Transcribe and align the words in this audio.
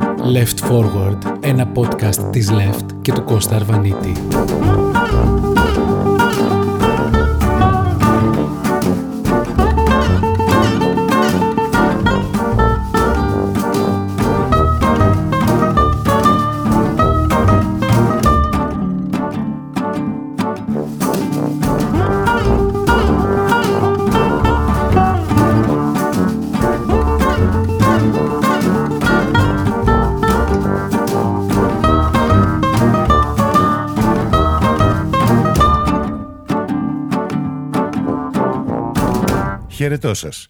Left 0.00 0.70
Forward, 0.70 1.18
ένα 1.40 1.72
podcast 1.74 2.32
της 2.32 2.50
Left 2.50 2.86
και 3.02 3.12
του 3.12 3.22
Κώστα 3.22 3.56
Αρβανίτη. 3.56 4.12
Χαιρετώ 39.78 40.14
σας. 40.14 40.48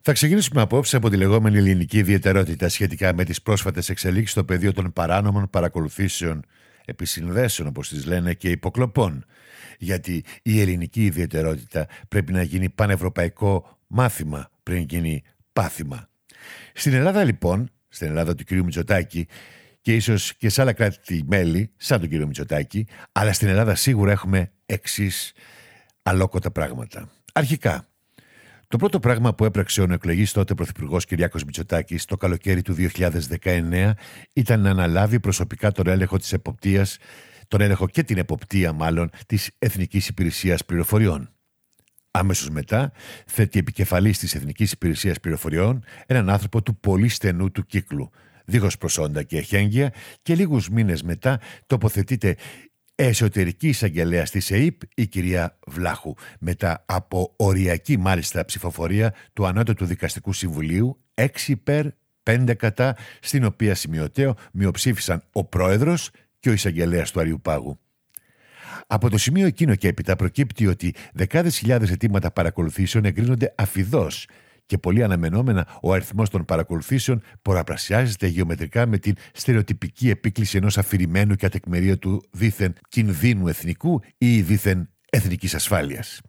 Θα 0.00 0.12
ξεκινήσουμε 0.12 0.60
απόψε 0.60 0.96
από 0.96 1.10
τη 1.10 1.16
λεγόμενη 1.16 1.56
ελληνική 1.56 1.98
ιδιαιτερότητα 1.98 2.68
σχετικά 2.68 3.14
με 3.14 3.24
τις 3.24 3.42
πρόσφατες 3.42 3.88
εξελίξεις 3.88 4.30
στο 4.30 4.44
πεδίο 4.44 4.72
των 4.72 4.92
παράνομων 4.92 5.50
παρακολουθήσεων, 5.50 6.44
επισυνδέσεων 6.84 7.68
όπως 7.68 7.88
τις 7.88 8.06
λένε 8.06 8.34
και 8.34 8.50
υποκλοπών. 8.50 9.24
Γιατί 9.78 10.24
η 10.42 10.60
ελληνική 10.60 11.04
ιδιαιτερότητα 11.04 11.86
πρέπει 12.08 12.32
να 12.32 12.42
γίνει 12.42 12.68
πανευρωπαϊκό 12.68 13.78
μάθημα 13.86 14.50
πριν 14.62 14.86
γίνει 14.88 15.22
πάθημα. 15.52 16.08
Στην 16.74 16.92
Ελλάδα 16.92 17.24
λοιπόν, 17.24 17.70
στην 17.88 18.06
Ελλάδα 18.06 18.34
του 18.34 18.44
κ. 18.44 18.50
Μητσοτάκη, 18.50 19.26
και 19.80 19.94
ίσως 19.94 20.34
και 20.34 20.48
σε 20.48 20.60
άλλα 20.60 20.72
κράτη-μέλη, 20.72 21.72
σαν 21.76 22.00
τον 22.00 22.08
κύριο 22.08 22.26
Μητσοτάκη, 22.26 22.86
αλλά 23.12 23.32
στην 23.32 23.48
Ελλάδα 23.48 23.74
σίγουρα 23.74 24.12
έχουμε 24.12 24.52
εξής 24.66 25.32
αλόκοτα 26.02 26.50
πράγματα. 26.50 27.10
Αρχικά, 27.32 27.86
το 28.72 28.78
πρώτο 28.78 29.00
πράγμα 29.00 29.34
που 29.34 29.44
έπραξε 29.44 29.80
ο 29.80 29.86
νεοεκλεγής 29.86 30.32
τότε 30.32 30.54
Πρωθυπουργός 30.54 31.04
Κυριάκος 31.04 31.44
Μητσοτάκης 31.44 32.04
το 32.04 32.16
καλοκαίρι 32.16 32.62
του 32.62 32.76
2019 33.42 33.90
ήταν 34.32 34.60
να 34.60 34.70
αναλάβει 34.70 35.20
προσωπικά 35.20 35.72
τον 35.72 35.86
έλεγχο 35.86 36.18
της 36.18 36.32
εποπτείας, 36.32 36.96
τον 37.48 37.60
έλεγχο 37.60 37.88
και 37.88 38.02
την 38.02 38.18
εποπτεία 38.18 38.72
μάλλον 38.72 39.10
της 39.26 39.50
Εθνικής 39.58 40.08
Υπηρεσίας 40.08 40.64
Πληροφοριών. 40.64 41.30
Αμέσω 42.10 42.52
μετά 42.52 42.92
θέτει 43.26 43.58
επικεφαλής 43.58 44.18
της 44.18 44.34
Εθνικής 44.34 44.72
Υπηρεσίας 44.72 45.20
Πληροφοριών 45.20 45.84
έναν 46.06 46.30
άνθρωπο 46.30 46.62
του 46.62 46.76
πολύ 46.80 47.08
στενού 47.08 47.50
του 47.50 47.66
κύκλου, 47.66 48.10
δίχως 48.44 48.78
προσόντα 48.78 49.22
και 49.22 49.38
εχέγγυα, 49.38 49.92
και 50.22 50.34
λίγους 50.34 50.68
μήνες 50.68 51.02
μετά 51.02 51.40
τοποθετείται 51.66 52.36
εσωτερική 53.06 53.68
εισαγγελέα 53.68 54.22
της 54.22 54.50
ΕΕΠ, 54.50 54.80
η 54.94 55.06
κυρία 55.06 55.58
Βλάχου, 55.66 56.14
μετά 56.38 56.84
από 56.86 57.34
οριακή 57.36 57.98
μάλιστα 57.98 58.44
ψηφοφορία 58.44 59.14
του 59.32 59.46
Ανώτατου 59.46 59.84
Δικαστικού 59.84 60.32
Συμβουλίου, 60.32 61.00
6 61.14 61.26
υπέρ, 61.46 61.86
5 62.22 62.54
κατά, 62.56 62.96
στην 63.20 63.44
οποία 63.44 63.74
σημειωτέο 63.74 64.36
μειοψήφισαν 64.52 65.22
ο 65.32 65.44
πρόεδρος 65.44 66.10
και 66.38 66.48
ο 66.48 66.52
εισαγγελέας 66.52 67.10
του 67.10 67.20
Αριουπάγου. 67.20 67.78
Από 68.86 69.10
το 69.10 69.18
σημείο 69.18 69.46
εκείνο 69.46 69.74
και 69.74 69.88
έπειτα 69.88 70.16
προκύπτει 70.16 70.66
ότι 70.66 70.94
δεκάδες 71.12 71.58
χιλιάδες 71.58 71.90
αιτήματα 71.90 72.30
παρακολουθήσεων 72.30 73.04
εγκρίνονται 73.04 73.54
αφιδώς 73.56 74.26
και 74.72 74.78
πολύ 74.78 75.02
αναμενόμενα 75.02 75.66
ο 75.82 75.92
αριθμός 75.92 76.30
των 76.30 76.44
παρακολουθήσεων 76.44 77.22
πολλαπλασιάζεται 77.42 78.26
γεωμετρικά 78.26 78.86
με 78.86 78.98
την 78.98 79.14
στερεοτυπική 79.32 80.10
επίκληση 80.10 80.56
ενός 80.56 80.78
αφηρημένου 80.78 81.34
και 81.34 81.46
ατεκμηρίου 81.46 81.96
δίθεν 82.30 82.74
κινδύνου 82.88 83.48
εθνικού 83.48 84.00
ή 84.18 84.40
δίθεν 84.40 84.88
εθνικής 85.10 85.54
ασφάλειας. 85.54 86.20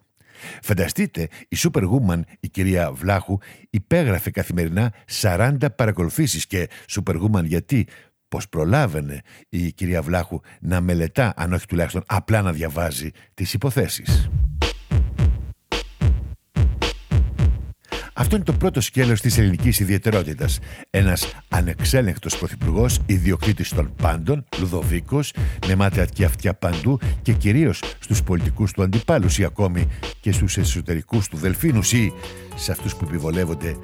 Φανταστείτε, 0.62 1.28
η 1.48 1.58
Superwoman, 1.58 2.22
η 2.40 2.50
κυρία 2.50 2.92
Βλάχου, 2.92 3.38
υπέγραφε 3.70 4.32
καθημερινά 4.32 4.94
40 5.22 5.58
παρακολουθήσεις 5.76 6.48
και 6.48 6.70
Superwoman 6.90 7.44
γιατί 7.44 7.88
πως 8.28 8.50
προλάβαινε 8.50 9.22
η 9.50 9.72
κυρία 9.72 10.02
Βλάχου 10.02 10.40
να 10.62 10.82
μελετά, 10.82 11.34
αν 11.36 11.54
όχι 11.54 11.66
τουλάχιστον 11.66 12.04
απλά 12.06 12.42
να 12.42 12.52
διαβάζει 12.52 13.10
τις 13.34 13.54
υποθέσεις. 13.54 14.30
Αυτό 18.16 18.36
είναι 18.36 18.46
το 18.46 18.54
πρώτο 18.54 18.82
σκέλος 18.82 19.22
της 19.22 19.38
ελληνικής 19.38 19.80
ιδιαιτερότητας. 19.80 20.60
Ένας 20.90 21.36
ανεξέλεγκτος 21.50 22.38
πρωθυπουργός, 22.38 23.00
ιδιοκτήτης 23.06 23.70
των 23.70 23.94
πάντων, 24.02 24.46
Λουδοβίκος, 24.60 25.34
με 25.68 25.76
μάτια 25.76 26.06
και 26.06 26.26
αυτιά 26.26 26.54
παντού 26.54 27.00
και 27.22 27.34
κυρίως 27.34 27.84
στους 28.00 28.24
πολιτικούς 28.24 28.72
του 28.72 28.84
αντιπάλους 28.84 29.38
ή 29.38 29.44
ακόμη 29.44 29.88
και 30.20 30.32
στους 30.32 30.58
εσωτερικούς 30.58 31.28
του 31.28 31.38
δελφίνους 31.38 31.94
ή 31.94 32.14
σε 32.56 32.72
αυτούς 32.72 32.96
που 32.96 33.06
επιβολεύονται 33.08 33.76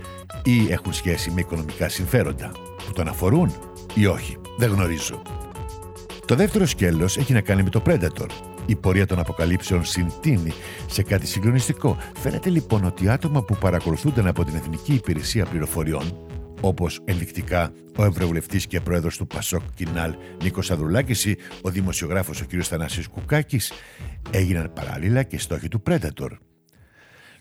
ή 0.43 0.71
έχουν 0.71 0.93
σχέση 0.93 1.31
με 1.31 1.39
οικονομικά 1.39 1.89
συμφέροντα. 1.89 2.51
Που 2.85 2.91
τον 2.93 3.07
αφορούν 3.07 3.53
ή 3.93 4.05
όχι. 4.05 4.37
Δεν 4.57 4.69
γνωρίζω. 4.69 5.21
Το 6.25 6.35
δεύτερο 6.35 6.65
σκέλος 6.65 7.17
έχει 7.17 7.33
να 7.33 7.41
κάνει 7.41 7.63
με 7.63 7.69
το 7.69 7.81
Predator, 7.85 8.27
η 8.69 8.75
πορεία 8.75 9.05
των 9.05 9.19
αποκαλύψεων 9.19 9.85
συντείνει 9.85 10.53
σε 10.87 11.03
κάτι 11.03 11.27
συγκλονιστικό. 11.27 11.97
Φαίνεται 12.13 12.49
λοιπόν 12.49 12.83
ότι 12.83 13.09
άτομα 13.09 13.43
που 13.43 13.55
παρακολουθούνταν 13.55 14.27
από 14.27 14.43
την 14.43 14.55
Εθνική 14.55 14.93
Υπηρεσία 14.93 15.45
Πληροφοριών, 15.45 16.27
όπως 16.61 16.99
ενδεικτικά 17.05 17.71
ο 17.95 18.03
Ευρωβουλευτής 18.03 18.67
και 18.67 18.81
πρόεδρος 18.81 19.17
του 19.17 19.27
Πασόκ 19.27 19.61
Κινάλ 19.73 20.15
Νίκος 20.43 20.71
Αδρουλάκη 20.71 21.29
ή 21.29 21.37
ο 21.61 21.69
δημοσιογράφος 21.69 22.41
ο 22.41 22.45
κ. 22.45 22.49
Θανάσης 22.61 23.07
Κουκάκης, 23.07 23.71
έγιναν 24.31 24.73
παράλληλα 24.73 25.23
και 25.23 25.39
στόχοι 25.39 25.67
του 25.67 25.83
Predator. 25.89 26.29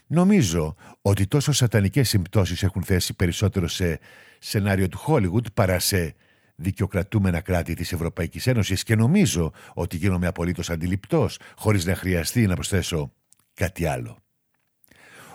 Νομίζω 0.07 0.75
ότι 1.03 1.27
τόσο 1.27 1.53
σατανικές 1.53 2.09
συμπτώσεις 2.09 2.63
έχουν 2.63 2.83
θέσει 2.83 3.15
περισσότερο 3.15 3.69
σε 3.69 3.99
σενάριο 4.39 4.89
του 4.89 4.99
Hollywood 5.07 5.53
παρά 5.55 5.79
σε 5.79 6.15
δικαιοκρατούμενα 6.59 7.41
κράτη 7.41 7.75
της 7.75 7.93
Ευρωπαϊκής 7.93 8.47
Ένωσης 8.47 8.83
και 8.83 8.97
νομίζω 8.97 9.53
ότι 9.75 9.97
γίνομαι 9.97 10.27
απολύτως 10.27 10.71
αντιληπτός 10.71 11.39
χωρίς 11.57 11.85
να 11.85 11.95
χρειαστεί 11.95 12.47
να 12.47 12.55
προσθέσω 12.55 13.13
κάτι 13.55 13.87
άλλο. 13.87 14.19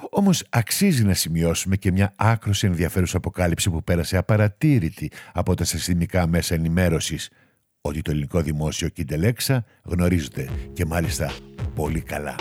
Όμως 0.09 0.45
αξίζει 0.49 1.03
να 1.03 1.13
σημειώσουμε 1.13 1.75
και 1.75 1.91
μια 1.91 2.13
άκρος 2.15 2.63
ενδιαφέρουσα 2.63 3.17
αποκάλυψη 3.17 3.69
που 3.69 3.83
πέρασε 3.83 4.17
απαρατήρητη 4.17 5.11
από 5.33 5.55
τα 5.55 5.63
συστημικά 5.63 6.27
μέσα 6.27 6.55
ενημέρωσης 6.55 7.29
ότι 7.81 8.01
το 8.01 8.11
ελληνικό 8.11 8.41
δημόσιο 8.41 8.89
και 8.89 9.01
η 9.01 9.05
Τελέξα 9.05 9.65
γνωρίζονται 9.83 10.49
και 10.73 10.85
μάλιστα 10.85 11.31
πολύ 11.75 12.01
καλά. 12.01 12.35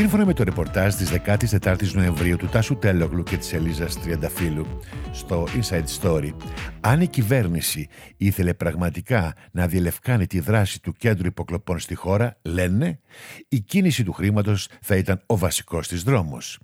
Σύμφωνα 0.00 0.26
με 0.26 0.32
το 0.32 0.42
ρεπορτάζ 0.42 0.94
της 0.94 1.12
14ης 1.12 1.92
Νοεμβρίου 1.92 2.36
του 2.36 2.48
Τάσου 2.48 2.76
Τέλογλου 2.76 3.22
και 3.22 3.36
της 3.36 3.52
Ελίζας 3.52 4.00
Τριανταφύλου 4.00 4.66
στο 5.12 5.46
Inside 5.54 5.84
Story, 6.00 6.32
αν 6.80 7.00
η 7.00 7.06
κυβέρνηση 7.06 7.88
ήθελε 8.16 8.54
πραγματικά 8.54 9.34
να 9.52 9.66
διελευκάνει 9.66 10.26
τη 10.26 10.40
δράση 10.40 10.82
του 10.82 10.92
κέντρου 10.92 11.26
υποκλοπών 11.26 11.78
στη 11.78 11.94
χώρα, 11.94 12.38
λένε, 12.42 13.00
η 13.48 13.60
κίνηση 13.60 14.04
του 14.04 14.12
χρήματος 14.12 14.68
θα 14.80 14.96
ήταν 14.96 15.22
ο 15.26 15.36
βασικός 15.36 15.88
της 15.88 16.02
δρόμος. 16.02 16.58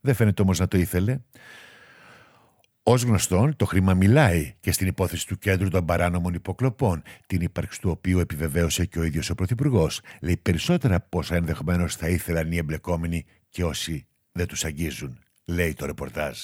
Δεν 0.00 0.14
φαίνεται 0.14 0.42
όμως 0.42 0.58
να 0.58 0.68
το 0.68 0.78
ήθελε. 0.78 1.18
Ω 2.86 2.94
γνωστόν, 2.94 3.56
το 3.56 3.64
χρήμα 3.64 3.94
μιλάει 3.94 4.54
και 4.60 4.72
στην 4.72 4.86
υπόθεση 4.86 5.26
του 5.26 5.38
κέντρου 5.38 5.68
των 5.68 5.84
παράνομων 5.84 6.34
υποκλοπών, 6.34 7.02
την 7.26 7.40
ύπαρξη 7.40 7.80
του 7.80 7.90
οποίου 7.90 8.18
επιβεβαίωσε 8.18 8.84
και 8.84 8.98
ο 8.98 9.02
ίδιος 9.02 9.30
ο 9.30 9.34
Πρωθυπουργός. 9.34 10.00
Λέει 10.20 10.36
περισσότερα 10.36 11.00
πόσα 11.00 11.34
ενδεχομένως 11.34 11.96
θα 11.96 12.08
ήθελαν 12.08 12.52
οι 12.52 12.56
εμπλεκόμενοι 12.56 13.24
και 13.48 13.64
όσοι 13.64 14.06
δεν 14.32 14.46
τους 14.46 14.64
αγγίζουν, 14.64 15.18
λέει 15.44 15.74
το 15.74 15.86
ρεπορτάζ. 15.86 16.38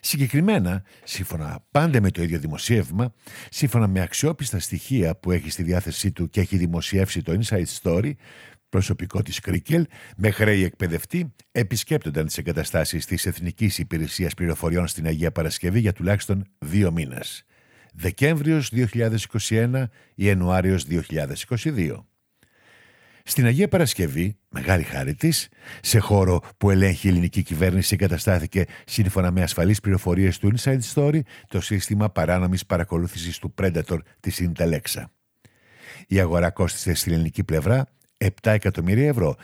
Συγκεκριμένα, 0.00 0.82
σύμφωνα 1.04 1.64
πάντα 1.70 2.00
με 2.00 2.10
το 2.10 2.22
ίδιο 2.22 2.38
δημοσίευμα, 2.38 3.14
σύμφωνα 3.50 3.86
με 3.86 4.00
αξιόπιστα 4.00 4.58
στοιχεία 4.58 5.16
που 5.16 5.30
έχει 5.30 5.50
στη 5.50 5.62
διάθεσή 5.62 6.12
του 6.12 6.30
και 6.30 6.40
έχει 6.40 6.56
δημοσιεύσει 6.56 7.22
το 7.22 7.38
Inside 7.40 7.80
Story, 7.82 8.12
προσωπικό 8.68 9.22
της 9.22 9.40
Κρίκελ, 9.40 9.86
με 10.16 10.30
χρέη 10.30 10.64
εκπαιδευτή, 10.64 11.34
επισκέπτονταν 11.52 12.26
τις 12.26 12.38
εγκαταστάσεις 12.38 13.06
της 13.06 13.26
Εθνικής 13.26 13.78
Υπηρεσίας 13.78 14.34
Πληροφοριών 14.34 14.86
στην 14.86 15.06
Αγία 15.06 15.32
Παρασκευή 15.32 15.80
για 15.80 15.92
τουλάχιστον 15.92 16.44
δύο 16.58 16.92
μήνες. 16.92 17.44
Δεκέμβριος 17.94 18.70
2021, 18.70 19.84
Ιανουάριος 20.14 20.84
2022. 20.84 22.06
Στην 23.28 23.46
Αγία 23.46 23.68
Παρασκευή, 23.68 24.38
μεγάλη 24.48 24.82
χάρη 24.82 25.14
της, 25.14 25.48
σε 25.80 25.98
χώρο 25.98 26.40
που 26.58 26.70
ελέγχει 26.70 27.06
η 27.06 27.10
ελληνική 27.10 27.42
κυβέρνηση, 27.42 27.94
εγκαταστάθηκε 27.94 28.64
σύμφωνα 28.86 29.30
με 29.30 29.42
ασφαλείς 29.42 29.80
πληροφορίες 29.80 30.38
του 30.38 30.52
Inside 30.56 30.80
Story 30.94 31.20
το 31.48 31.60
σύστημα 31.60 32.10
παράνομης 32.10 32.66
παρακολούθησης 32.66 33.38
του 33.38 33.54
Predator 33.58 33.98
της 34.20 34.42
Intelexa. 34.48 35.04
Η 36.06 36.20
αγορά 36.20 36.50
κόστησε 36.50 36.94
στην 36.94 37.12
ελληνική 37.12 37.44
πλευρά 37.44 37.86
7 38.16 38.28
εκατομμύρια 38.42 39.08
ευρώ. 39.08 39.36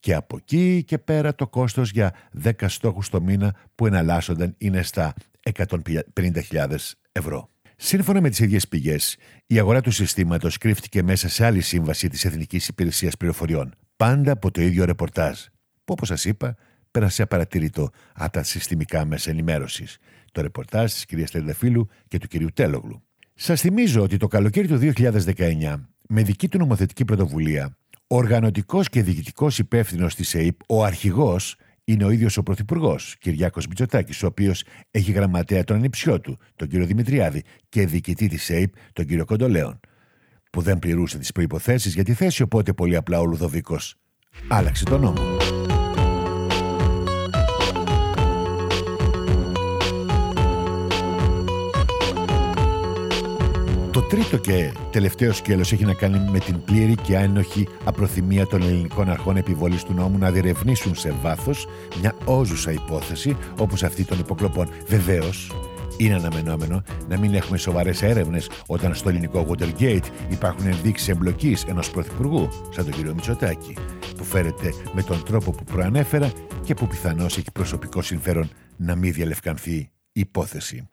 Και 0.00 0.14
από 0.14 0.36
εκεί 0.36 0.84
και 0.84 0.98
πέρα 0.98 1.34
το 1.34 1.48
κόστος 1.48 1.90
για 1.90 2.14
10 2.44 2.50
στόχους 2.66 3.08
το 3.08 3.20
μήνα 3.20 3.54
που 3.74 3.86
εναλλάσσονταν 3.86 4.54
είναι 4.58 4.82
στα 4.82 5.14
150.000 5.54 6.76
ευρώ. 7.12 7.50
Σύμφωνα 7.76 8.20
με 8.20 8.28
τις 8.28 8.38
ίδιες 8.38 8.68
πηγές, 8.68 9.16
η 9.46 9.58
αγορά 9.58 9.80
του 9.80 9.90
συστήματος 9.90 10.58
κρύφτηκε 10.58 11.02
μέσα 11.02 11.28
σε 11.28 11.44
άλλη 11.44 11.60
σύμβαση 11.60 12.08
της 12.08 12.24
Εθνικής 12.24 12.68
Υπηρεσίας 12.68 13.16
Πληροφοριών. 13.16 13.74
Πάντα 13.96 14.32
από 14.32 14.50
το 14.50 14.60
ίδιο 14.60 14.84
ρεπορτάζ. 14.84 15.40
Που 15.84 15.92
όπως 15.92 16.08
σας 16.08 16.24
είπα, 16.24 16.56
πέρασε 16.90 17.22
απαρατηρητό 17.22 17.90
από 18.14 18.32
τα 18.32 18.42
συστημικά 18.42 19.04
μέσα 19.04 19.30
ενημέρωσης. 19.30 19.98
Το 20.32 20.40
ρεπορτάζ 20.40 20.92
της 20.92 21.04
κυρίας 21.04 21.30
Τερδεφίλου 21.30 21.88
και 22.08 22.18
του 22.18 22.26
κυρίου 22.26 22.48
Τέλογλου. 22.54 23.02
Σας 23.34 23.60
θυμίζω 23.60 24.02
ότι 24.02 24.16
το 24.16 24.26
καλοκαίρι 24.26 24.66
του 24.66 24.76
2019, 24.76 25.88
με 26.08 26.22
δική 26.22 26.48
του 26.48 26.58
νομοθετική 26.58 27.04
πρωτοβουλία, 27.04 27.76
ο 28.08 28.16
οργανωτικός 28.16 28.88
και 28.88 29.02
διοικητικός 29.02 29.58
υπεύθυνος 29.58 30.14
της 30.14 30.34
ΕΕΠ, 30.34 30.56
ο 30.66 30.84
αρχηγός, 30.84 31.56
είναι 31.84 32.04
ο 32.04 32.10
ίδιος 32.10 32.36
ο 32.36 32.42
Πρωθυπουργός, 32.42 33.16
Κυριάκος 33.18 33.66
Μητσοτάκης, 33.66 34.22
ο 34.22 34.26
οποίος 34.26 34.64
έχει 34.90 35.12
γραμματέα 35.12 35.64
τον 35.64 35.76
ανιψιό 35.76 36.20
του, 36.20 36.38
τον 36.56 36.68
κύριο 36.68 36.86
Δημητριάδη, 36.86 37.42
και 37.68 37.86
διοικητή 37.86 38.28
της 38.28 38.50
ΕΕΠ, 38.50 38.72
τον 38.92 39.06
κύριο 39.06 39.24
Κοντολέον, 39.24 39.80
που 40.50 40.60
δεν 40.60 40.78
πληρούσε 40.78 41.18
τις 41.18 41.32
προποθέσει 41.32 41.88
για 41.88 42.04
τη 42.04 42.12
θέση, 42.12 42.42
οπότε 42.42 42.72
πολύ 42.72 42.96
απλά 42.96 43.20
ο 43.20 43.24
Λουδοβίκος 43.24 43.94
άλλαξε 44.48 44.84
τον 44.84 45.00
νόμο. 45.00 45.36
Τρίτο 54.08 54.36
και 54.36 54.72
τελευταίο 54.90 55.32
σκέλος 55.32 55.72
έχει 55.72 55.84
να 55.84 55.94
κάνει 55.94 56.30
με 56.30 56.38
την 56.38 56.64
πλήρη 56.64 56.94
και 56.94 57.16
άνοχη 57.16 57.68
απροθυμία 57.84 58.46
των 58.46 58.62
ελληνικών 58.62 59.10
αρχών 59.10 59.36
επιβολής 59.36 59.82
του 59.84 59.92
νόμου 59.92 60.18
να 60.18 60.30
διερευνήσουν 60.30 60.94
σε 60.94 61.14
βάθος 61.22 61.66
μια 62.00 62.14
όζουσα 62.24 62.72
υπόθεση 62.72 63.36
όπως 63.58 63.82
αυτή 63.82 64.04
των 64.04 64.18
υποκλοπών. 64.18 64.68
Βεβαίως, 64.86 65.52
είναι 65.96 66.14
αναμενόμενο 66.14 66.82
να 67.08 67.18
μην 67.18 67.34
έχουμε 67.34 67.58
σοβαρές 67.58 68.02
έρευνες 68.02 68.50
όταν 68.66 68.94
στο 68.94 69.08
ελληνικό 69.08 69.46
Watergate 69.48 70.04
υπάρχουν 70.30 70.66
ενδείξεις 70.66 71.08
εμπλοκής 71.08 71.64
ενός 71.64 71.90
πρωθυπουργού, 71.90 72.48
σαν 72.70 72.84
τον 72.84 72.92
κύριο 72.92 73.14
Μητσοτάκη, 73.14 73.74
που 74.16 74.24
φέρεται 74.24 74.72
με 74.92 75.02
τον 75.02 75.22
τρόπο 75.24 75.50
που 75.50 75.64
προανέφερα 75.64 76.30
και 76.64 76.74
που 76.74 76.86
πιθανώς 76.86 77.36
έχει 77.36 77.52
προσωπικό 77.52 78.02
συμφέρον 78.02 78.50
να 78.76 78.94
μην 78.94 79.12
διαλευκανθεί 79.12 79.76
η 79.76 79.90
υπόθεση. 80.12 80.88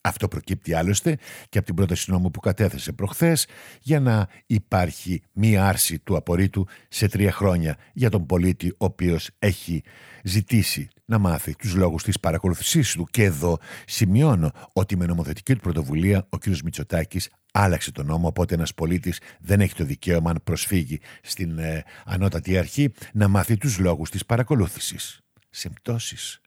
Αυτό 0.00 0.28
προκύπτει 0.28 0.74
άλλωστε 0.74 1.18
και 1.48 1.58
από 1.58 1.66
την 1.66 1.76
πρόταση 1.76 2.10
νόμου 2.10 2.30
που 2.30 2.40
κατέθεσε 2.40 2.92
προχθές 2.92 3.46
για 3.80 4.00
να 4.00 4.28
υπάρχει 4.46 5.22
μία 5.32 5.68
άρση 5.68 5.98
του 5.98 6.16
απορρίτου 6.16 6.66
σε 6.88 7.08
τρία 7.08 7.32
χρόνια 7.32 7.76
για 7.92 8.10
τον 8.10 8.26
πολίτη 8.26 8.68
ο 8.68 8.84
οποίος 8.84 9.30
έχει 9.38 9.82
ζητήσει 10.22 10.88
να 11.04 11.18
μάθει 11.18 11.56
τους 11.56 11.74
λόγους 11.74 12.02
της 12.02 12.20
παρακολουθήσής 12.20 12.92
του. 12.92 13.06
Και 13.10 13.24
εδώ 13.24 13.58
σημειώνω 13.86 14.50
ότι 14.72 14.96
με 14.96 15.06
νομοθετική 15.06 15.54
του 15.54 15.60
πρωτοβουλία 15.60 16.26
ο 16.28 16.38
κ. 16.38 16.46
Μητσοτάκης 16.46 17.30
άλλαξε 17.52 17.92
τον 17.92 18.06
νόμο, 18.06 18.26
οπότε 18.26 18.54
ένας 18.54 18.74
πολίτης 18.74 19.20
δεν 19.40 19.60
έχει 19.60 19.74
το 19.74 19.84
δικαίωμα 19.84 20.30
αν 20.30 20.40
προσφύγει 20.44 21.00
στην 21.22 21.58
ε, 21.58 21.84
ανώτατη 22.04 22.58
αρχή 22.58 22.92
να 23.12 23.28
μάθει 23.28 23.56
τους 23.56 23.78
λόγους 23.78 24.10
της 24.10 24.26
παρακολούθησης. 24.26 25.20
Συμπτώσεις. 25.50 26.40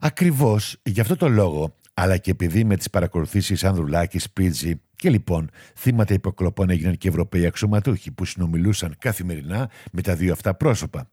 Ακριβώς 0.00 0.76
γι' 0.82 1.00
αυτό 1.00 1.16
το 1.16 1.28
λόγο 1.28 1.74
αλλά 2.00 2.16
και 2.16 2.30
επειδή 2.30 2.64
με 2.64 2.76
τις 2.76 2.90
παρακολουθήσεις 2.90 3.64
Ανδρουλάκης, 3.64 4.22
Σπίτζη 4.22 4.80
και 4.96 5.10
λοιπόν 5.10 5.50
θύματα 5.76 6.14
υποκλοπών 6.14 6.70
έγιναν 6.70 6.96
και 6.96 7.08
Ευρωπαίοι 7.08 7.46
αξιωματούχοι 7.46 8.10
που 8.10 8.24
συνομιλούσαν 8.24 8.94
καθημερινά 8.98 9.70
με 9.92 10.02
τα 10.02 10.14
δύο 10.14 10.32
αυτά 10.32 10.54
πρόσωπα. 10.54 11.10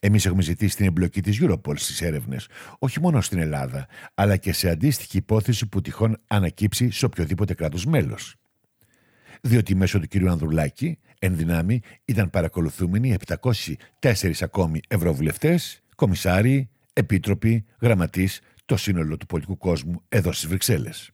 Εμείς 0.00 0.26
έχουμε 0.26 0.42
ζητήσει 0.42 0.76
την 0.76 0.86
εμπλοκή 0.86 1.20
της 1.20 1.38
Europol 1.42 1.72
στις 1.74 2.00
έρευνες, 2.02 2.48
όχι 2.78 3.00
μόνο 3.00 3.20
στην 3.20 3.38
Ελλάδα, 3.38 3.86
αλλά 4.14 4.36
και 4.36 4.52
σε 4.52 4.68
αντίστοιχη 4.68 5.16
υπόθεση 5.16 5.66
που 5.66 5.80
τυχόν 5.80 6.16
ανακύψει 6.26 6.90
σε 6.90 7.04
οποιοδήποτε 7.04 7.54
κράτος 7.54 7.86
μέλος. 7.86 8.34
Διότι 9.40 9.74
μέσω 9.74 10.00
του 10.00 10.08
κ. 10.08 10.28
Ανδρουλάκη, 10.28 10.98
εν 11.18 11.36
δυνάμει, 11.36 11.80
ήταν 12.04 12.30
παρακολουθούμενοι 12.30 13.16
704 14.00 14.32
ακόμη 14.40 14.80
ευρωβουλευτές, 14.88 15.82
κομισάριοι, 15.94 16.68
επίτροποι, 16.92 17.64
γραμματείς 17.80 18.40
το 18.70 18.76
σύνολο 18.76 19.16
του 19.16 19.26
πολιτικού 19.26 19.56
κόσμου 19.56 20.02
εδώ 20.08 20.32
στις 20.32 20.48
Βρυξέλλες. 20.48 21.10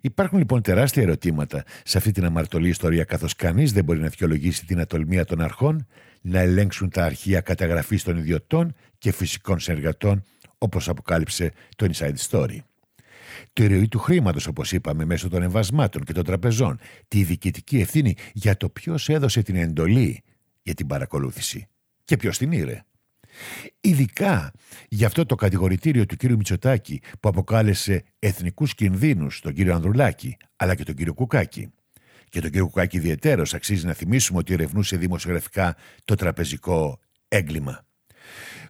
Υπάρχουν 0.00 0.38
λοιπόν 0.38 0.62
τεράστια 0.62 1.02
ερωτήματα 1.02 1.64
σε 1.84 1.98
αυτή 1.98 2.10
την 2.10 2.24
αμαρτωλή 2.24 2.68
ιστορία, 2.68 3.04
καθώς 3.04 3.34
κανείς 3.34 3.72
δεν 3.72 3.84
μπορεί 3.84 4.00
να 4.00 4.08
δικαιολογήσει 4.08 4.66
την 4.66 4.80
ατολμία 4.80 5.24
των 5.24 5.40
αρχών 5.40 5.86
να 6.20 6.38
ελέγξουν 6.38 6.90
τα 6.90 7.04
αρχεία 7.04 7.40
καταγραφής 7.40 8.02
των 8.02 8.16
ιδιωτών 8.16 8.74
και 8.98 9.12
φυσικών 9.12 9.58
συνεργατών, 9.58 10.24
όπως 10.58 10.88
αποκάλυψε 10.88 11.52
το 11.76 11.88
Inside 11.92 12.16
Story. 12.30 12.58
Τη 13.52 13.66
ροή 13.66 13.88
του 13.88 13.98
χρήματος, 13.98 14.46
όπως 14.46 14.72
είπαμε, 14.72 15.04
μέσω 15.04 15.28
των 15.28 15.42
εμβασμάτων 15.42 16.04
και 16.04 16.12
των 16.12 16.24
τραπεζών, 16.24 16.78
τη 17.08 17.22
διοικητική 17.22 17.78
ευθύνη 17.78 18.16
για 18.32 18.56
το 18.56 18.68
ποιος 18.68 19.08
έδωσε 19.08 19.42
την 19.42 19.56
εντολή 19.56 20.22
για 20.62 20.74
την 20.74 20.86
παρακολούθηση 20.86 21.66
και 22.04 22.16
ποιος 22.16 22.38
την 22.38 22.52
ήρε. 22.52 22.84
Ειδικά 23.80 24.52
για 24.88 25.06
αυτό 25.06 25.26
το 25.26 25.34
κατηγορητήριο 25.34 26.06
του 26.06 26.16
κύριου 26.16 26.36
Μητσοτάκη 26.36 27.00
που 27.20 27.28
αποκάλεσε 27.28 28.04
εθνικούς 28.18 28.74
κινδύνους 28.74 29.40
τον 29.40 29.52
κύριο 29.52 29.74
Ανδρουλάκη 29.74 30.36
αλλά 30.56 30.74
και 30.74 30.84
τον 30.84 30.94
κύριο 30.94 31.14
Κουκάκη. 31.14 31.72
Και 32.28 32.40
τον 32.40 32.50
κύριο 32.50 32.66
Κουκάκη 32.66 32.96
ιδιαίτερος 32.96 33.54
αξίζει 33.54 33.86
να 33.86 33.92
θυμίσουμε 33.92 34.38
ότι 34.38 34.52
ερευνούσε 34.52 34.96
δημοσιογραφικά 34.96 35.76
το 36.04 36.14
τραπεζικό 36.14 37.00
έγκλημα. 37.28 37.86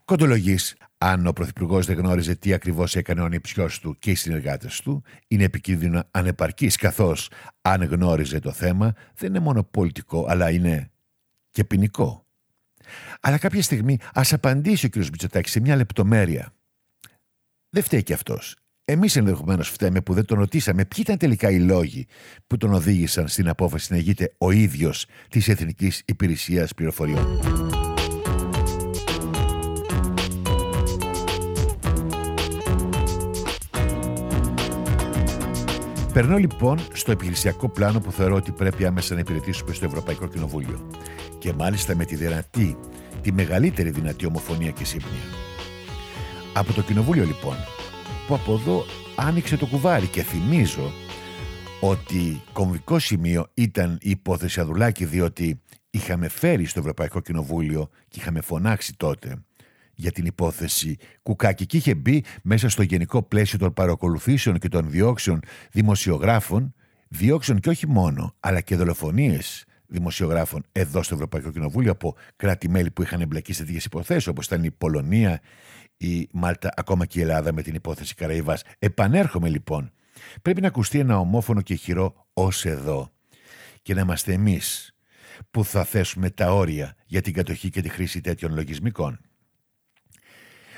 Κοντολογής, 0.05 0.77
αν 0.99 1.27
ο 1.27 1.33
Πρωθυπουργός 1.33 1.87
δεν 1.87 1.97
γνώριζε 1.97 2.35
τι 2.35 2.53
ακριβώς 2.53 2.97
έκανε 2.97 3.21
ο 3.21 3.25
ανιψιός 3.25 3.81
του 3.81 3.97
και 3.99 4.11
οι 4.11 4.15
συνεργάτες 4.15 4.81
του, 4.81 5.03
είναι 5.29 5.45
επικίνδυνο 5.45 6.03
ανεπαρκής, 6.11 6.77
καθώς 6.77 7.31
αν 7.61 7.85
γνώριζε 7.85 8.39
το 8.39 8.53
θέμα, 8.53 8.93
δεν 9.15 9.29
είναι 9.29 9.39
μόνο 9.39 9.63
πολιτικό, 9.63 10.27
αλλά 10.29 10.51
είναι 10.51 10.91
και 11.51 11.65
ποινικό. 11.65 12.24
Αλλά 13.21 13.39
κάποια 13.39 13.63
στιγμή 13.63 13.99
ας 14.15 14.33
απαντήσει 14.33 14.87
ο 14.87 14.89
κ. 14.89 14.97
Μητσοτάκης 14.97 15.53
σε 15.53 15.61
μια 15.61 15.77
λεπτομέρεια. 15.77 16.53
Δεν 17.71 17.83
φταίει 17.83 18.03
και 18.03 18.13
αυτός. 18.13 18.57
Εμείς 18.85 19.17
ενδεχομένως 19.17 19.69
φταίμε 19.69 20.01
που 20.01 20.15
δεν 20.15 20.25
τον 20.25 20.39
ρωτήσαμε 20.39 20.85
ποιοι 20.85 20.99
ήταν 21.07 21.19
τελικά 21.19 21.51
οι 21.51 21.59
λόγοι 21.59 22.07
που 22.47 22.57
τον 22.57 22.73
οδήγησαν 22.73 23.29
στην 23.29 23.49
απόφαση 23.49 23.93
να 23.93 23.99
ηγείται 23.99 24.35
ο 24.39 24.51
ίδιος 24.51 25.07
της 25.29 25.49
Εθνικής 25.49 26.03
Υπηρεσίας 26.07 26.75
Πληροφοριών. 26.75 27.41
Περνώ 36.15 36.37
λοιπόν 36.37 36.79
στο 36.93 37.11
επιχειρησιακό 37.11 37.69
πλάνο 37.69 38.01
που 38.01 38.13
θεωρώ 38.13 38.35
ότι 38.35 38.53
πρέπει 38.53 38.87
άμεσα 38.87 39.15
να 39.15 39.21
υπηρετήσουμε 39.21 39.73
στο 39.73 39.85
Ευρωπαϊκό 39.85 40.27
Κοινοβούλιο. 40.27 40.91
Και 41.39 41.53
μάλιστα 41.53 41.97
με 41.97 42.05
τη 42.05 42.15
δυνατή 42.17 42.77
τη 43.23 43.33
μεγαλύτερη 43.33 43.91
δυνατή 43.91 44.27
ομοφωνία 44.27 44.71
και 44.71 44.85
σύμπνοια. 44.85 45.23
Από 46.55 46.73
το 46.73 46.83
κοινοβούλιο 46.83 47.25
λοιπόν, 47.25 47.57
που 48.27 48.35
από 48.35 48.53
εδώ 48.53 48.85
άνοιξε 49.17 49.57
το 49.57 49.67
κουβάρι 49.67 50.07
και 50.07 50.23
θυμίζω 50.23 50.93
ότι 51.81 52.43
κομβικό 52.53 52.99
σημείο 52.99 53.47
ήταν 53.55 53.99
η 54.01 54.11
υπόθεση 54.11 54.61
Αδουλάκη 54.61 55.05
διότι 55.05 55.61
είχαμε 55.91 56.29
φέρει 56.29 56.65
στο 56.65 56.81
Ευρωπαϊκό 56.81 57.21
Κοινοβούλιο 57.21 57.89
και 58.09 58.21
είχαμε 58.21 58.41
φωνάξει 58.41 58.97
τότε 58.97 59.45
για 59.95 60.13
την 60.13 60.25
υπόθεση 60.27 60.97
Κουκάκη 61.23 61.67
και 61.67 61.77
είχε 61.77 61.95
μπει 61.95 62.25
μέσα 62.43 62.69
στο 62.69 62.83
γενικό 62.83 63.23
πλαίσιο 63.23 63.59
των 63.59 63.73
παρακολουθήσεων 63.73 64.59
και 64.59 64.69
των 64.69 64.91
διώξεων 64.91 65.41
δημοσιογράφων 65.73 66.75
διώξεων 67.09 67.61
και 67.61 67.69
όχι 67.69 67.89
μόνο 67.89 68.35
αλλά 68.41 68.61
και 68.61 68.77
δολοφονίες 68.77 69.65
δημοσιογράφων 69.87 70.65
εδώ 70.73 71.03
στο 71.03 71.15
Ευρωπαϊκό 71.15 71.51
Κοινοβούλιο 71.51 71.93
από 71.93 72.17
κράτη-μέλη 72.37 72.91
που 72.91 73.03
είχαν 73.03 73.21
εμπλακεί 73.21 73.53
σε 73.53 73.65
τέτοιες 73.65 73.85
υποθέσεις, 73.85 74.27
όπως 74.27 74.47
ήταν 74.47 74.65
η 74.65 74.71
Πολωνία, 74.71 75.41
η 75.97 76.29
Μάλτα, 76.33 76.73
ακόμα 76.77 77.07
και 77.07 77.19
η 77.19 77.23
Ελλάδα 77.23 77.53
με 77.53 77.63
την 77.63 77.75
υπόθεση 77.75 78.15
Καραϊβάς. 78.15 78.63
Επανέρχομαι 78.79 79.49
λοιπόν. 79.49 79.93
Πρέπει 80.43 80.61
να 80.61 80.67
ακουστεί 80.67 80.99
ένα 80.99 81.19
ομόφωνο 81.19 81.61
και 81.61 81.75
χειρό 81.75 82.27
ως 82.33 82.65
εδώ. 82.65 83.13
Και 83.83 83.95
να 83.95 84.01
είμαστε 84.01 84.33
εμείς 84.33 84.95
που 85.51 85.65
θα 85.65 85.85
θέσουμε 85.85 86.31
τα 86.31 86.55
όρια 86.55 86.97
για 87.07 87.21
την 87.21 87.33
κατοχή 87.33 87.71
και 87.71 87.83
τη 87.83 87.89
χρήση 87.89 88.21
τέτοιων 88.21 88.55
λογισμικών. 88.55 89.21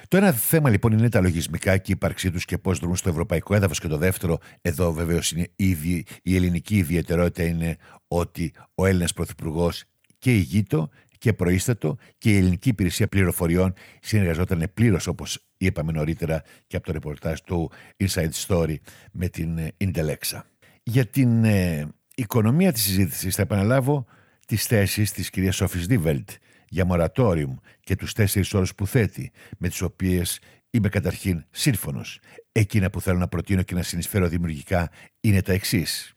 Το 0.09 0.17
ένα 0.17 0.33
θέμα 0.33 0.71
λοιπόν 0.71 0.93
είναι 0.93 1.09
τα 1.09 1.21
λογισμικά 1.21 1.77
και 1.77 1.91
η 1.91 1.95
ύπαρξή 1.97 2.31
τους 2.31 2.45
και 2.45 2.59
πώς 2.59 2.79
δρούν 2.79 2.97
στο 2.97 3.09
ευρωπαϊκό 3.09 3.55
έδαφος. 3.55 3.81
Και 3.81 3.89
το 3.89 3.97
δεύτερο, 3.97 4.39
εδώ 4.63 4.93
βεβαίως 4.93 5.33
είναι 5.33 5.49
ήδη, 5.57 6.05
η 6.23 6.37
ελληνική 6.37 6.77
ιδιαιτερότητα 6.77 7.43
είναι 7.43 7.77
ότι 8.09 8.53
ο 8.75 8.87
Έλληνας 8.87 9.13
Πρωθυπουργός 9.13 9.85
και 10.19 10.35
ηγείτο 10.35 10.91
και 11.19 11.33
προείστατο 11.33 11.97
και 12.19 12.31
η 12.31 12.37
ελληνική 12.37 12.69
υπηρεσία 12.69 13.09
πληροφοριών 13.09 13.73
συνεργαζόταν 14.01 14.71
πλήρως 14.75 15.07
όπως 15.07 15.47
είπαμε 15.57 15.93
νωρίτερα 15.93 16.43
και 16.67 16.77
από 16.77 16.87
το 16.87 16.93
ρεπορτάζ 16.93 17.39
του 17.41 17.71
Inside 17.97 18.47
Story 18.47 18.75
με 19.13 19.29
την 19.29 19.59
Intelexa. 19.79 20.41
Για 20.83 21.07
την 21.07 21.45
ε, 21.45 21.89
οικονομία 22.15 22.73
της 22.73 22.83
συζήτησης 22.83 23.35
θα 23.35 23.43
επαναλάβω 23.43 24.07
τις 24.47 24.67
θέσεις 24.67 25.13
της 25.13 25.31
κυρίας 25.31 25.57
Σόφης 25.57 25.87
Δίβελτ 25.87 26.31
για 26.77 26.85
μορατόριουμ 26.85 27.57
και 27.81 27.97
τους 27.97 28.13
τέσσερις 28.13 28.55
όρους 28.55 28.75
που 28.75 28.87
θέτει, 28.87 29.33
με 29.59 29.69
τις 29.69 29.83
οποίες 29.83 30.41
είμαι 30.71 30.89
καταρχήν 30.89 31.45
σύμφωνος. 31.51 32.19
Εκείνα 32.53 32.91
που 32.91 33.01
θέλω 33.01 33.19
να 33.19 33.29
προτείνω 33.29 33.63
και 33.63 33.75
να 33.75 33.83
συνεισφέρω 33.83 34.29
δημιουργικά 34.29 34.91
είναι 35.21 35.43
τα 35.43 35.53
εξής. 35.53 36.15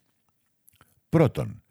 Πρώτον, 1.09 1.63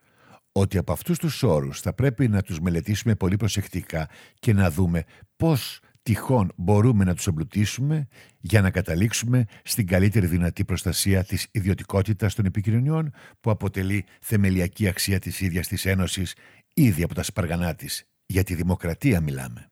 ότι 0.53 0.79
από 0.79 0.93
αυτούς 0.93 1.19
τους 1.19 1.43
όρους 1.43 1.81
θα 1.81 1.93
πρέπει 1.93 2.29
να 2.29 2.43
τους 2.43 2.61
μελετήσουμε 2.61 3.15
πολύ 3.15 3.37
προσεκτικά 3.37 4.09
και 4.39 4.53
να 4.53 4.71
δούμε 4.71 5.05
πώς 5.37 5.81
τυχόν 6.03 6.53
μπορούμε 6.57 7.05
να 7.05 7.15
τους 7.15 7.27
εμπλουτίσουμε 7.27 8.09
για 8.41 8.61
να 8.61 8.71
καταλήξουμε 8.71 9.45
στην 9.65 9.87
καλύτερη 9.87 10.27
δυνατή 10.27 10.65
προστασία 10.65 11.25
της 11.25 11.47
ιδιωτικότητας 11.51 12.35
των 12.35 12.45
επικοινωνιών 12.45 13.11
που 13.41 13.51
αποτελεί 13.51 14.05
θεμελιακή 14.21 14.89
αξία 14.89 15.19
της 15.19 15.41
ίδιας 15.41 15.69
της 15.69 15.87
Ένωσης 15.87 16.35
ήδη 16.75 17.03
από 17.03 17.15
τα 17.15 17.23
σπαργανά 17.23 17.75
της. 17.75 18.09
Για 18.31 18.45
τη 18.45 18.55
δημοκρατία 18.55 19.21
μιλάμε. 19.21 19.71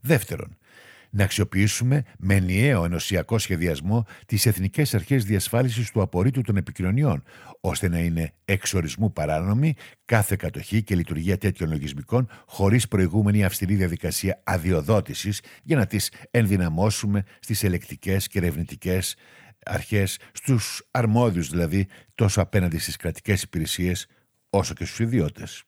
Δεύτερον, 0.00 0.58
να 1.10 1.24
αξιοποιήσουμε 1.24 2.04
με 2.18 2.34
ενιαίο 2.34 2.84
ενωσιακό 2.84 3.38
σχεδιασμό 3.38 4.06
τις 4.26 4.46
εθνικές 4.46 4.94
αρχές 4.94 5.24
διασφάλισης 5.24 5.90
του 5.90 6.00
απορρίτου 6.02 6.40
των 6.40 6.56
επικοινωνιών, 6.56 7.22
ώστε 7.60 7.88
να 7.88 7.98
είναι 7.98 8.32
εξορισμού 8.44 9.12
παράνομη 9.12 9.74
κάθε 10.04 10.36
κατοχή 10.36 10.82
και 10.82 10.94
λειτουργία 10.94 11.38
τέτοιων 11.38 11.70
λογισμικών 11.70 12.28
χωρίς 12.46 12.88
προηγούμενη 12.88 13.44
αυστηρή 13.44 13.74
διαδικασία 13.74 14.40
αδειοδότησης 14.44 15.40
για 15.62 15.76
να 15.76 15.86
τις 15.86 16.12
ενδυναμώσουμε 16.30 17.24
στις 17.40 17.64
ελεκτικές 17.64 18.28
και 18.28 18.38
ερευνητικές 18.38 19.16
αρχές, 19.64 20.18
στους 20.32 20.88
αρμόδιους 20.90 21.48
δηλαδή, 21.48 21.86
τόσο 22.14 22.40
απέναντι 22.40 22.78
στις 22.78 22.96
κρατικές 22.96 23.42
υπηρεσίες 23.42 24.06
όσο 24.50 24.74
και 24.74 24.84
στους 24.84 24.98
ιδιώτες 24.98 25.64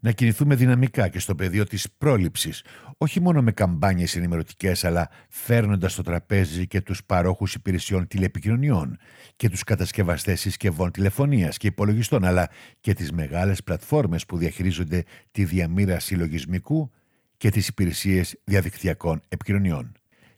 να 0.00 0.10
κινηθούμε 0.12 0.54
δυναμικά 0.54 1.08
και 1.08 1.18
στο 1.18 1.34
πεδίο 1.34 1.64
της 1.64 1.88
πρόληψης, 1.98 2.64
όχι 2.98 3.20
μόνο 3.20 3.42
με 3.42 3.52
καμπάνιες 3.52 4.16
ενημερωτικές, 4.16 4.84
αλλά 4.84 5.10
φέρνοντας 5.28 5.92
στο 5.92 6.02
τραπέζι 6.02 6.66
και 6.66 6.80
τους 6.80 7.04
παρόχους 7.04 7.54
υπηρεσιών 7.54 8.06
τηλεπικοινωνιών 8.06 8.98
και 9.36 9.48
τους 9.48 9.62
κατασκευαστές 9.64 10.40
συσκευών 10.40 10.90
τηλεφωνίας 10.90 11.56
και 11.56 11.66
υπολογιστών, 11.66 12.24
αλλά 12.24 12.48
και 12.80 12.94
τις 12.94 13.12
μεγάλες 13.12 13.62
πλατφόρμες 13.62 14.26
που 14.26 14.36
διαχειρίζονται 14.36 15.04
τη 15.30 15.44
διαμήραση 15.44 16.14
λογισμικού 16.14 16.90
και 17.36 17.50
τις 17.50 17.68
υπηρεσίες 17.68 18.40
διαδικτυακών 18.44 19.20
επικοινωνιών. 19.28 19.92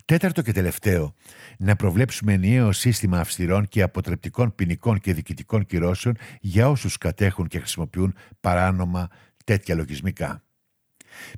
Τέταρτο 0.04 0.42
και 0.42 0.52
τελευταίο, 0.52 1.14
να 1.58 1.76
προβλέψουμε 1.76 2.32
ενιαίο 2.32 2.72
σύστημα 2.72 3.20
αυστηρών 3.20 3.68
και 3.68 3.82
αποτρεπτικών 3.82 4.54
ποινικών 4.54 5.00
και 5.00 5.14
διοικητικών 5.14 5.66
κυρώσεων 5.66 6.16
για 6.40 6.68
όσους 6.68 6.98
κατέχουν 6.98 7.46
και 7.46 7.58
χρησιμοποιούν 7.58 8.14
παράνομα 8.40 9.08
τέτοια 9.48 9.74
λογισμικά. 9.74 10.42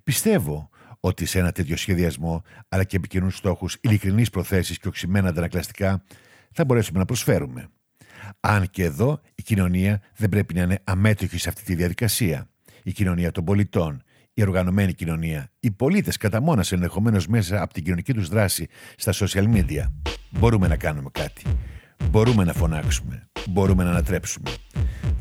Πιστεύω 0.05 0.71
ότι 1.01 1.27
σε 1.27 1.39
ένα 1.39 1.53
τέτοιο 1.53 1.77
σχεδιασμό, 1.77 2.43
αλλά 2.69 2.85
και 2.85 2.97
επικοινωνούς 2.97 3.37
στόχους, 3.37 3.77
ειλικρινείς 3.81 4.31
προθέσεις 4.31 4.79
και 4.79 4.89
οξυμένα 4.89 5.29
αντανακλαστικά, 5.29 6.03
θα 6.53 6.65
μπορέσουμε 6.65 6.99
να 6.99 7.05
προσφέρουμε. 7.05 7.69
Αν 8.41 8.71
και 8.71 8.85
εδώ 8.85 9.21
η 9.35 9.43
κοινωνία 9.43 10.01
δεν 10.17 10.29
πρέπει 10.29 10.55
να 10.55 10.63
είναι 10.63 10.81
αμέτωχη 10.85 11.39
σε 11.39 11.49
αυτή 11.49 11.63
τη 11.63 11.75
διαδικασία. 11.75 12.49
Η 12.83 12.93
κοινωνία 12.93 13.31
των 13.31 13.45
πολιτών, 13.45 14.03
η 14.33 14.43
οργανωμένη 14.43 14.95
κοινωνία, 14.95 15.51
οι 15.61 15.71
πολίτες 15.71 16.17
κατά 16.17 16.41
μόνα 16.41 16.65
ενδεχομένως 16.71 17.27
μέσα 17.27 17.63
από 17.63 17.73
την 17.73 17.83
κοινωνική 17.83 18.13
τους 18.15 18.29
δράση 18.29 18.69
στα 18.97 19.13
social 19.15 19.55
media. 19.55 19.85
Μπορούμε 20.31 20.69
να 20.69 20.77
κάνουμε 20.77 21.09
κάτι. 21.13 21.43
Μπορούμε 22.11 22.45
να 22.45 22.53
φωνάξουμε. 22.53 23.29
Μπορούμε 23.49 23.85
να 23.85 23.91
ανατρέψουμε. 23.91 24.51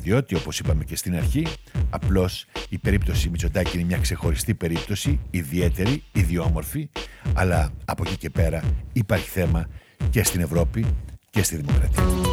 Διότι, 0.02 0.36
όπως 0.36 0.60
είπαμε 0.60 0.84
και 0.84 0.96
στην 0.96 1.16
αρχή, 1.16 1.46
απλώς 1.90 2.46
η 2.70 2.78
περίπτωση 2.78 3.30
Μητσοτάκη 3.30 3.78
είναι 3.78 3.86
μια 3.86 3.98
ξεχωριστή 3.98 4.54
περίπτωση, 4.54 5.20
ιδιαίτερη, 5.32 6.04
ιδιόμορφη, 6.12 6.90
αλλά 7.34 7.72
από 7.86 8.04
εκεί 8.06 8.18
και 8.18 8.30
πέρα 8.30 8.64
υπάρχει 8.94 9.30
θέμα 9.30 9.68
και 10.10 10.24
στην 10.24 10.42
Ευρώπη 10.42 10.86
και 11.30 11.44
στη 11.44 11.56
δημοκρατία. 11.56 12.29